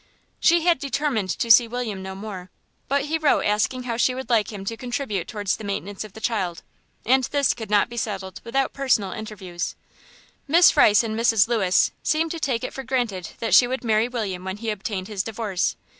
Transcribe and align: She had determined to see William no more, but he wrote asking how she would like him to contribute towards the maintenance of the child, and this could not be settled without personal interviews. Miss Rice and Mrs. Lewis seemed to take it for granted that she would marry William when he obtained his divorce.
She 0.39 0.65
had 0.65 0.79
determined 0.79 1.29
to 1.37 1.51
see 1.51 1.67
William 1.67 2.01
no 2.01 2.15
more, 2.15 2.49
but 2.87 3.05
he 3.05 3.19
wrote 3.19 3.43
asking 3.45 3.83
how 3.83 3.97
she 3.97 4.15
would 4.15 4.31
like 4.31 4.51
him 4.51 4.65
to 4.65 4.75
contribute 4.75 5.27
towards 5.27 5.55
the 5.55 5.63
maintenance 5.63 6.03
of 6.03 6.13
the 6.13 6.19
child, 6.19 6.63
and 7.05 7.25
this 7.25 7.53
could 7.53 7.69
not 7.69 7.87
be 7.87 7.97
settled 7.97 8.41
without 8.43 8.73
personal 8.73 9.11
interviews. 9.11 9.75
Miss 10.47 10.75
Rice 10.75 11.03
and 11.03 11.15
Mrs. 11.15 11.47
Lewis 11.47 11.91
seemed 12.01 12.31
to 12.31 12.39
take 12.39 12.63
it 12.63 12.73
for 12.73 12.81
granted 12.83 13.29
that 13.37 13.53
she 13.53 13.67
would 13.67 13.83
marry 13.83 14.07
William 14.07 14.43
when 14.43 14.57
he 14.57 14.71
obtained 14.71 15.07
his 15.07 15.21
divorce. 15.21 15.75